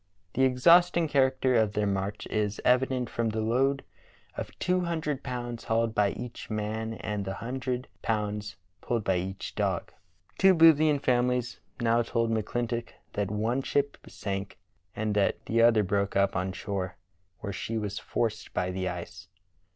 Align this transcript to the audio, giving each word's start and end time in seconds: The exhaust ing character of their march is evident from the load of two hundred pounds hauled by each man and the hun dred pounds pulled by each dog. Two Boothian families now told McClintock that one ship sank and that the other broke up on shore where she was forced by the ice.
The 0.33 0.45
exhaust 0.45 0.97
ing 0.97 1.07
character 1.07 1.53
of 1.53 1.73
their 1.73 1.85
march 1.85 2.25
is 2.31 2.59
evident 2.65 3.07
from 3.07 3.29
the 3.29 3.39
load 3.39 3.83
of 4.35 4.49
two 4.57 4.79
hundred 4.81 5.21
pounds 5.21 5.65
hauled 5.65 5.93
by 5.93 6.09
each 6.13 6.49
man 6.49 6.93
and 6.95 7.23
the 7.23 7.35
hun 7.35 7.59
dred 7.59 7.87
pounds 8.01 8.55
pulled 8.81 9.03
by 9.03 9.17
each 9.17 9.53
dog. 9.53 9.91
Two 10.39 10.55
Boothian 10.55 10.97
families 10.99 11.59
now 11.79 12.01
told 12.01 12.31
McClintock 12.31 12.89
that 13.13 13.29
one 13.29 13.61
ship 13.61 13.95
sank 14.07 14.57
and 14.95 15.13
that 15.13 15.37
the 15.45 15.61
other 15.61 15.83
broke 15.83 16.15
up 16.15 16.35
on 16.35 16.51
shore 16.51 16.95
where 17.41 17.53
she 17.53 17.77
was 17.77 17.99
forced 17.99 18.55
by 18.55 18.71
the 18.71 18.89
ice. 18.89 19.27